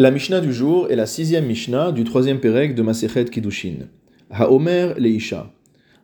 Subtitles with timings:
[0.00, 3.88] La Mishnah du jour est la sixième Mishnah du troisième Pérec de Masechet Kiddushin.
[4.30, 5.52] Haomer Leisha.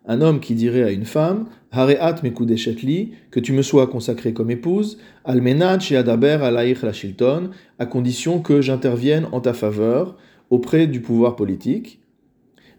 [0.05, 4.51] Un homme qui dirait à une femme, Hareat mekudeshetli, que tu me sois consacré comme
[4.51, 10.17] épouse, almenat sheadaber alaich la shilton, à condition que j'intervienne en ta faveur
[10.51, 12.01] auprès du pouvoir politique,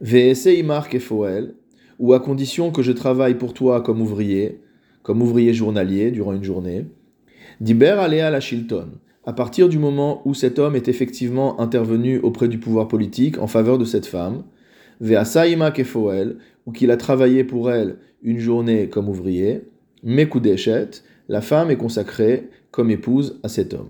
[0.02, 1.56] ve'ese imar kefoel,
[1.98, 4.60] ou à condition que je travaille pour toi comme ouvrier,
[5.02, 6.88] comme ouvrier journalier durant une journée,
[7.62, 8.90] diber alea la shilton,
[9.26, 13.48] à partir du moment où cet homme est effectivement intervenu auprès du pouvoir politique en
[13.48, 14.44] faveur de cette femme,
[15.02, 19.64] Ve'asaima kefoel, ou qu'il a travaillé pour elle une journée comme ouvrier,
[20.04, 23.90] Mekudeshet, la femme est consacrée comme épouse à cet homme.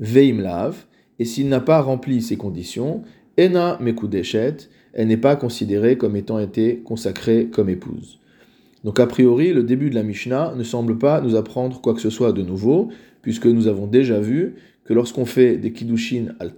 [0.00, 0.86] Veimlav,
[1.18, 3.02] et s'il n'a pas rempli ces conditions,
[3.36, 8.20] Ena Mekudeshet, elle n'est pas considérée comme étant été consacrée comme épouse.
[8.84, 12.00] Donc a priori, le début de la Mishnah ne semble pas nous apprendre quoi que
[12.00, 12.90] ce soit de nouveau,
[13.22, 14.54] puisque nous avons déjà vu
[14.84, 16.52] que lorsqu'on fait des kiddushin al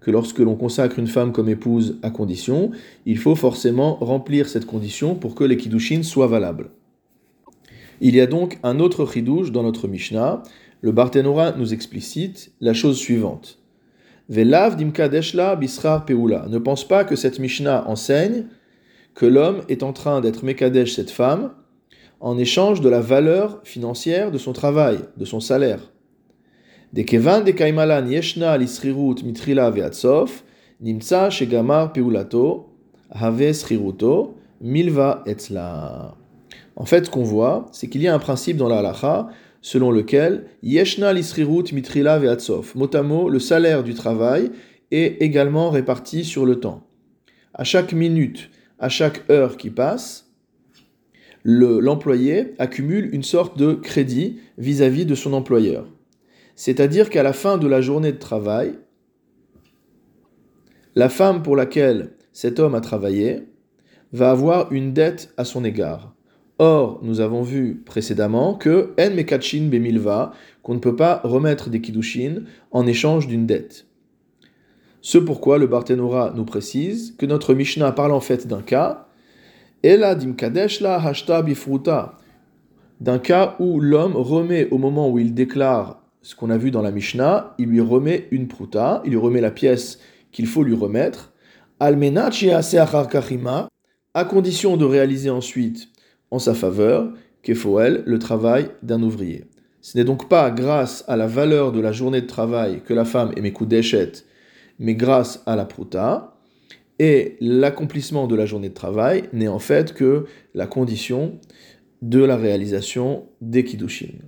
[0.00, 2.72] que lorsque l'on consacre une femme comme épouse à condition,
[3.06, 6.70] il faut forcément remplir cette condition pour que les kiddushin soient valables.
[8.00, 10.42] Il y a donc un autre chidouche dans notre Mishnah.
[10.80, 13.60] Le Barthénora nous explicite la chose suivante.
[14.28, 16.46] Velav dimkadeshla bisrar peula.
[16.50, 18.46] Ne pense pas que cette Mishnah enseigne
[19.14, 21.52] que l'homme est en train d'être mekadesh cette femme
[22.20, 25.92] en échange de la valeur financière de son travail, de son salaire.
[26.94, 27.42] Yeshna
[28.60, 29.72] mitrila
[34.60, 35.24] milva.
[36.76, 39.28] En fait, ce qu'on voit, c'est qu'il y a un principe dans la halacha
[39.60, 44.50] selon lequel yeshna l'isrirut mitrila ve'atsof, mot le salaire du travail
[44.90, 46.86] est également réparti sur le temps.
[47.54, 48.50] À chaque minute,
[48.82, 50.32] à chaque heure qui passe,
[51.44, 55.86] l'employé accumule une sorte de crédit vis-à-vis -vis de son employeur.
[56.56, 58.74] C'est-à-dire qu'à la fin de la journée de travail,
[60.94, 63.44] la femme pour laquelle cet homme a travaillé
[64.12, 66.14] va avoir une dette à son égard.
[66.58, 70.32] Or, nous avons vu précédemment que en mekachin bemilva,
[70.62, 73.86] qu'on ne peut pas remettre des kiddushin en échange d'une dette.
[75.04, 79.08] Ce pourquoi le Barthénora nous précise que notre Mishnah parle en fait d'un cas,
[79.82, 82.18] Ela dimkadeshla hashta bifruta,
[83.00, 86.82] d'un cas où l'homme remet au moment où il déclare ce qu'on a vu dans
[86.82, 89.98] la Mishnah, il lui remet une pruta, il lui remet la pièce
[90.30, 91.32] qu'il faut lui remettre,
[91.80, 91.92] à
[94.24, 95.88] condition de réaliser ensuite
[96.30, 99.46] en sa faveur, kefoel, le travail d'un ouvrier.
[99.80, 103.04] Ce n'est donc pas grâce à la valeur de la journée de travail que la
[103.04, 104.26] femme coup d'échette,
[104.82, 106.34] mais grâce à la pruta,
[106.98, 111.38] et l'accomplissement de la journée de travail n'est en fait que la condition
[112.02, 114.18] de la réalisation des kiddushin.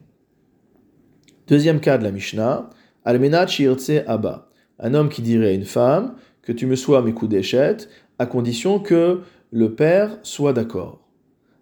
[1.48, 2.70] Deuxième cas de la Mishnah,
[3.04, 4.48] Almenat Shirtse Abba.
[4.78, 7.88] Un homme qui dirait à une femme que tu me sois mes coups d'échette,
[8.18, 9.20] à condition que
[9.50, 11.06] le père soit d'accord.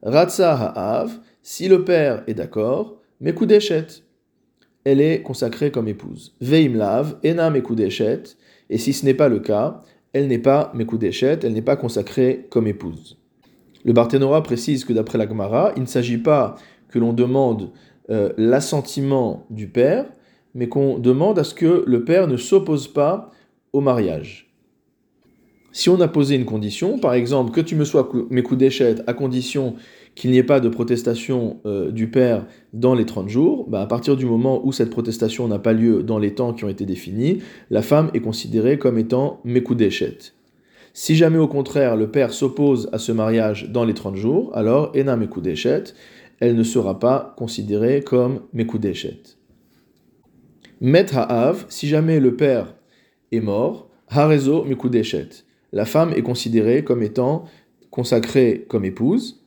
[0.02, 4.04] Ratsa Ha'av, si le père est d'accord, mes coups d'échette.
[4.84, 6.34] Elle est consacrée comme épouse.
[6.40, 7.78] Veimlav, Ena mes coups
[8.72, 9.82] et si ce n'est pas le cas,
[10.14, 13.18] elle n'est pas d'échette, elle n'est pas consacrée comme épouse.
[13.84, 16.56] Le Barthénora précise que d'après la Gemara, il ne s'agit pas
[16.88, 17.70] que l'on demande
[18.08, 20.06] euh, l'assentiment du père,
[20.54, 23.30] mais qu'on demande à ce que le père ne s'oppose pas
[23.74, 24.51] au mariage.
[25.72, 29.14] Si on a posé une condition, par exemple que tu me sois mes d'échette à
[29.14, 29.74] condition
[30.14, 32.44] qu'il n'y ait pas de protestation euh, du père
[32.74, 36.02] dans les 30 jours, bah à partir du moment où cette protestation n'a pas lieu
[36.02, 37.38] dans les temps qui ont été définis,
[37.70, 40.34] la femme est considérée comme étant mes d'échette.
[40.92, 44.92] Si jamais au contraire le père s'oppose à ce mariage dans les 30 jours, alors
[44.94, 45.94] ena mes d'échette,
[46.40, 49.22] elle ne sera pas considérée comme Mekudeshet.
[50.82, 52.74] Met Ha'av, si jamais le père
[53.30, 55.46] est mort, Harezo Mekudeshet.
[55.72, 57.44] La femme est considérée comme étant
[57.90, 59.44] consacrée comme épouse,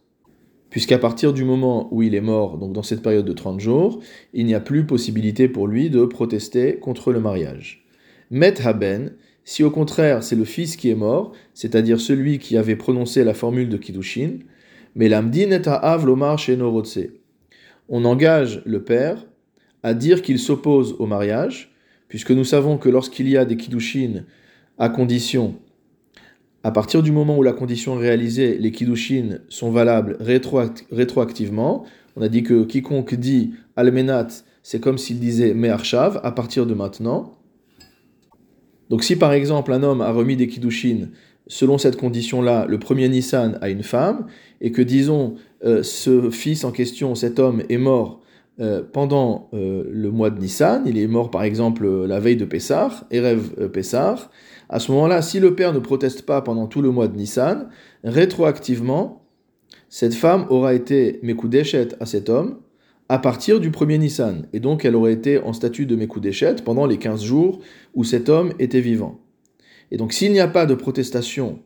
[0.69, 4.00] puisqu'à partir du moment où il est mort, donc dans cette période de 30 jours,
[4.34, 7.85] il n'y a plus possibilité pour lui de protester contre le mariage.
[8.31, 9.12] Met Haben,
[9.44, 13.34] si au contraire c'est le fils qui est mort, c'est-à-dire celui qui avait prononcé la
[13.34, 14.40] formule de Kiddushin,
[14.96, 16.40] mais l'amdin est à lomar
[17.90, 19.26] On engage le père
[19.84, 21.76] à dire qu'il s'oppose au mariage,
[22.08, 24.23] puisque nous savons que lorsqu'il y a des kiddushin
[24.78, 25.55] à condition,
[26.66, 31.85] à partir du moment où la condition est réalisée, les kiddushin sont valables rétroactivement.
[32.16, 34.29] On a dit que quiconque dit almenat,
[34.64, 37.38] c'est comme s'il disait me'arshav, à partir de maintenant.
[38.90, 41.09] Donc si par exemple un homme a remis des kiddushin
[41.46, 44.26] selon cette condition-là, le premier Nissan a une femme,
[44.59, 45.35] et que disons,
[45.66, 48.22] euh, ce fils en question, cet homme, est mort
[48.61, 52.46] euh, pendant euh, le mois de Nissan, il est mort par exemple la veille de
[52.46, 54.29] Pessah, Erev euh, Pessah,
[54.69, 57.67] à ce moment-là, si le père ne proteste pas pendant tout le mois de Nissan,
[58.05, 59.25] rétroactivement,
[59.90, 62.59] cette femme aura été Mekudeshet à cet homme
[63.09, 64.47] à partir du premier Nissan.
[64.53, 67.59] Et donc elle aurait été en statut de Mekudeshet pendant les 15 jours
[67.93, 69.19] où cet homme était vivant.
[69.91, 71.59] Et donc s'il n'y a pas de protestation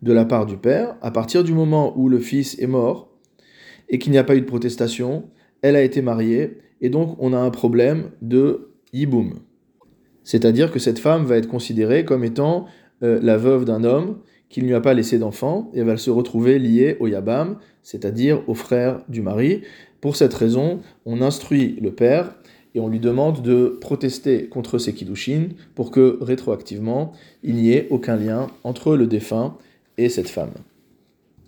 [0.00, 3.08] de la part du père, à partir du moment où le fils est mort
[3.90, 5.24] et qu'il n'y a pas eu de protestation,
[5.62, 9.34] elle a été mariée et donc on a un problème de yiboum.
[10.24, 12.66] C'est-à-dire que cette femme va être considérée comme étant
[13.02, 14.18] euh, la veuve d'un homme
[14.48, 18.42] qui ne lui a pas laissé d'enfant et va se retrouver liée au yabam, c'est-à-dire
[18.48, 19.62] au frère du mari.
[20.00, 22.34] Pour cette raison, on instruit le père
[22.74, 27.12] et on lui demande de protester contre ses kiddushin pour que rétroactivement
[27.42, 29.56] il n'y ait aucun lien entre le défunt
[29.98, 30.52] et cette femme.